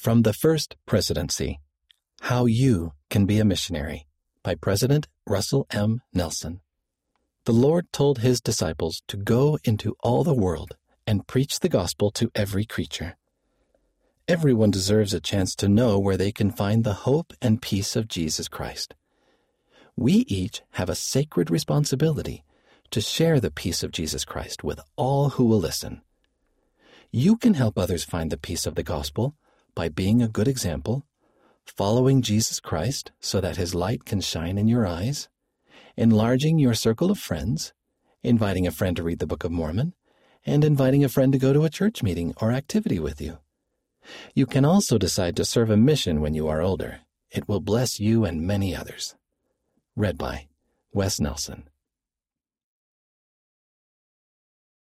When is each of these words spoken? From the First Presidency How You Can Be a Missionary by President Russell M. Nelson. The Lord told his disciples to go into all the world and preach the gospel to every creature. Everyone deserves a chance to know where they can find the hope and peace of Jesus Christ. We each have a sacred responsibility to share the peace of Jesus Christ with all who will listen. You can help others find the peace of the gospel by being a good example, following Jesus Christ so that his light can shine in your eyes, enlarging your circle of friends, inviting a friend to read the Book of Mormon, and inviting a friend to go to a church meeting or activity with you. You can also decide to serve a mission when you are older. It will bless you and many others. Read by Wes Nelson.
From 0.00 0.22
the 0.22 0.32
First 0.32 0.76
Presidency 0.86 1.58
How 2.20 2.46
You 2.46 2.92
Can 3.10 3.26
Be 3.26 3.40
a 3.40 3.44
Missionary 3.44 4.06
by 4.44 4.54
President 4.54 5.08
Russell 5.26 5.66
M. 5.72 6.02
Nelson. 6.14 6.60
The 7.46 7.52
Lord 7.52 7.92
told 7.92 8.20
his 8.20 8.40
disciples 8.40 9.02
to 9.08 9.16
go 9.16 9.58
into 9.64 9.96
all 10.00 10.22
the 10.22 10.32
world 10.32 10.76
and 11.04 11.26
preach 11.26 11.58
the 11.58 11.68
gospel 11.68 12.12
to 12.12 12.30
every 12.36 12.64
creature. 12.64 13.16
Everyone 14.28 14.70
deserves 14.70 15.12
a 15.12 15.20
chance 15.20 15.56
to 15.56 15.68
know 15.68 15.98
where 15.98 16.16
they 16.16 16.30
can 16.30 16.52
find 16.52 16.84
the 16.84 17.02
hope 17.02 17.32
and 17.42 17.60
peace 17.60 17.96
of 17.96 18.06
Jesus 18.06 18.46
Christ. 18.46 18.94
We 19.96 20.24
each 20.28 20.62
have 20.74 20.88
a 20.88 20.94
sacred 20.94 21.50
responsibility 21.50 22.44
to 22.92 23.00
share 23.00 23.40
the 23.40 23.50
peace 23.50 23.82
of 23.82 23.90
Jesus 23.90 24.24
Christ 24.24 24.62
with 24.62 24.80
all 24.94 25.30
who 25.30 25.44
will 25.44 25.58
listen. 25.58 26.02
You 27.10 27.36
can 27.36 27.54
help 27.54 27.76
others 27.76 28.04
find 28.04 28.30
the 28.30 28.38
peace 28.38 28.64
of 28.64 28.76
the 28.76 28.84
gospel 28.84 29.34
by 29.78 29.88
being 29.88 30.20
a 30.20 30.26
good 30.26 30.48
example, 30.48 31.06
following 31.64 32.20
Jesus 32.20 32.58
Christ 32.58 33.12
so 33.20 33.40
that 33.40 33.58
his 33.58 33.76
light 33.76 34.04
can 34.04 34.20
shine 34.20 34.58
in 34.58 34.66
your 34.66 34.84
eyes, 34.84 35.28
enlarging 35.96 36.58
your 36.58 36.74
circle 36.74 37.12
of 37.12 37.18
friends, 37.20 37.72
inviting 38.24 38.66
a 38.66 38.72
friend 38.72 38.96
to 38.96 39.04
read 39.04 39.20
the 39.20 39.26
Book 39.28 39.44
of 39.44 39.52
Mormon, 39.52 39.94
and 40.44 40.64
inviting 40.64 41.04
a 41.04 41.08
friend 41.08 41.32
to 41.32 41.38
go 41.38 41.52
to 41.52 41.62
a 41.62 41.70
church 41.70 42.02
meeting 42.02 42.34
or 42.40 42.50
activity 42.50 42.98
with 42.98 43.20
you. 43.20 43.38
You 44.34 44.46
can 44.46 44.64
also 44.64 44.98
decide 44.98 45.36
to 45.36 45.44
serve 45.44 45.70
a 45.70 45.76
mission 45.76 46.20
when 46.20 46.34
you 46.34 46.48
are 46.48 46.60
older. 46.60 47.02
It 47.30 47.46
will 47.46 47.60
bless 47.60 48.00
you 48.00 48.24
and 48.24 48.44
many 48.44 48.74
others. 48.74 49.14
Read 49.94 50.18
by 50.18 50.48
Wes 50.92 51.20
Nelson. 51.20 51.68